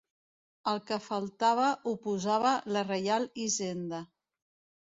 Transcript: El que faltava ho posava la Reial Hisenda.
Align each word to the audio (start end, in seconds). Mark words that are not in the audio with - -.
El 0.71 0.79
que 0.87 0.97
faltava 1.07 1.67
ho 1.91 1.95
posava 2.07 2.57
la 2.77 2.85
Reial 2.89 3.29
Hisenda. 3.45 4.01